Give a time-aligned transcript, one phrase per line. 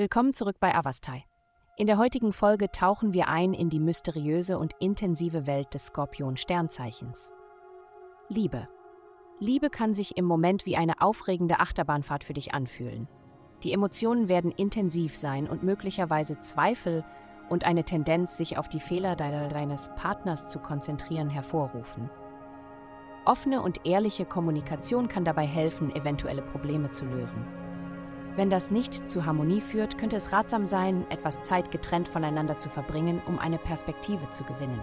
[0.00, 1.24] Willkommen zurück bei Avastai.
[1.76, 7.32] In der heutigen Folge tauchen wir ein in die mysteriöse und intensive Welt des Skorpion-Sternzeichens.
[8.28, 8.68] Liebe.
[9.40, 13.08] Liebe kann sich im Moment wie eine aufregende Achterbahnfahrt für dich anfühlen.
[13.64, 17.04] Die Emotionen werden intensiv sein und möglicherweise Zweifel
[17.48, 22.08] und eine Tendenz, sich auf die Fehler deines Partners zu konzentrieren, hervorrufen.
[23.24, 27.44] Offene und ehrliche Kommunikation kann dabei helfen, eventuelle Probleme zu lösen.
[28.38, 32.68] Wenn das nicht zu Harmonie führt, könnte es ratsam sein, etwas Zeit getrennt voneinander zu
[32.68, 34.78] verbringen, um eine Perspektive zu gewinnen.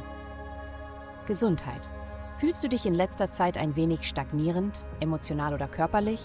[1.26, 1.90] Gesundheit.
[2.38, 6.22] Fühlst du dich in letzter Zeit ein wenig stagnierend, emotional oder körperlich?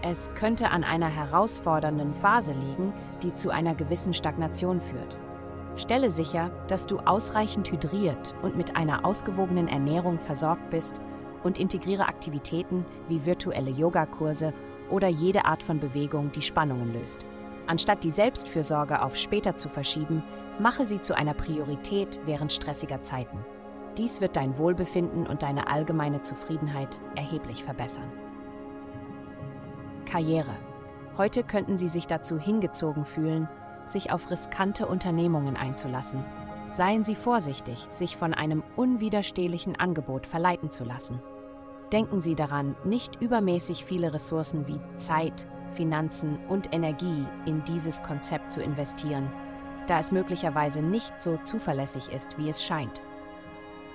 [0.00, 2.92] Es könnte an einer herausfordernden Phase liegen,
[3.24, 5.18] die zu einer gewissen Stagnation führt.
[5.74, 11.00] Stelle sicher, dass du ausreichend hydriert und mit einer ausgewogenen Ernährung versorgt bist
[11.42, 14.52] und integriere Aktivitäten wie virtuelle Yogakurse
[14.90, 17.24] oder jede Art von Bewegung, die Spannungen löst.
[17.66, 20.22] Anstatt die Selbstfürsorge auf später zu verschieben,
[20.58, 23.38] mache sie zu einer Priorität während stressiger Zeiten.
[23.98, 28.10] Dies wird dein Wohlbefinden und deine allgemeine Zufriedenheit erheblich verbessern.
[30.06, 30.54] Karriere.
[31.16, 33.48] Heute könnten Sie sich dazu hingezogen fühlen,
[33.86, 36.24] sich auf riskante Unternehmungen einzulassen.
[36.70, 41.20] Seien Sie vorsichtig, sich von einem unwiderstehlichen Angebot verleiten zu lassen.
[41.92, 48.50] Denken Sie daran, nicht übermäßig viele Ressourcen wie Zeit, Finanzen und Energie in dieses Konzept
[48.50, 49.30] zu investieren,
[49.86, 53.02] da es möglicherweise nicht so zuverlässig ist, wie es scheint.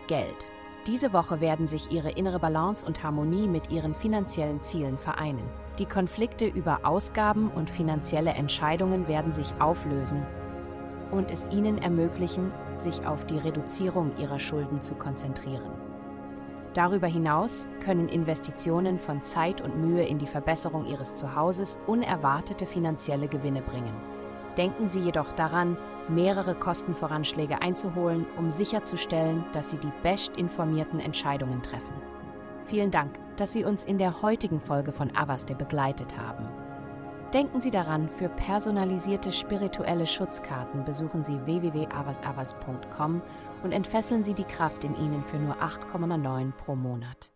[0.06, 0.48] Geld.
[0.86, 5.50] Diese Woche werden sich Ihre innere Balance und Harmonie mit Ihren finanziellen Zielen vereinen.
[5.80, 10.26] Die Konflikte über Ausgaben und finanzielle Entscheidungen werden sich auflösen
[11.12, 15.72] und es Ihnen ermöglichen, sich auf die Reduzierung Ihrer Schulden zu konzentrieren.
[16.78, 23.28] Darüber hinaus können Investitionen von Zeit und Mühe in die Verbesserung Ihres Zuhauses unerwartete finanzielle
[23.28, 23.96] Gewinne bringen.
[24.60, 25.76] Denken Sie jedoch daran,
[26.08, 31.96] mehrere Kostenvoranschläge einzuholen, um sicherzustellen, dass Sie die bestinformierten Entscheidungen treffen.
[32.66, 36.48] Vielen Dank, dass Sie uns in der heutigen Folge von Avaste begleitet haben.
[37.34, 43.22] Denken Sie daran, für personalisierte spirituelle Schutzkarten besuchen Sie www.avasavas.com
[43.64, 47.32] und entfesseln Sie die Kraft in Ihnen für nur 8,9 pro Monat.